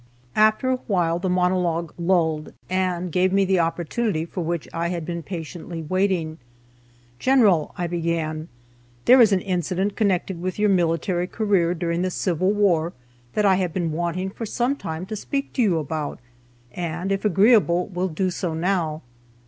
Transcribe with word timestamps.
After 0.35 0.71
a 0.71 0.77
while 0.87 1.19
the 1.19 1.29
monologue 1.29 1.93
lulled, 1.95 2.53
and 2.71 3.11
gave 3.11 3.31
me 3.31 3.45
the 3.45 3.59
opportunity 3.59 4.25
for 4.25 4.41
which 4.41 4.67
I 4.73 4.87
had 4.87 5.05
been 5.05 5.21
patiently 5.21 5.83
waiting. 5.83 6.39
"General," 7.19 7.71
I 7.77 7.85
began, 7.85 8.47
"there 9.05 9.21
is 9.21 9.31
an 9.31 9.41
incident 9.41 9.95
connected 9.95 10.41
with 10.41 10.57
your 10.57 10.69
military 10.69 11.27
career 11.27 11.75
during 11.75 12.01
the 12.01 12.09
Civil 12.09 12.51
War 12.51 12.93
that 13.33 13.45
I 13.45 13.57
have 13.57 13.75
wanted 13.77 14.33
for 14.33 14.47
some 14.47 14.75
time 14.75 15.05
to 15.05 15.15
speak 15.15 15.53
to 15.53 15.61
you 15.61 15.77
about, 15.77 16.17
and, 16.71 17.11
if 17.11 17.23
agreeable, 17.23 17.85
will 17.87 18.07
do 18.07 18.31
so 18.31 18.55
now." 18.55 19.03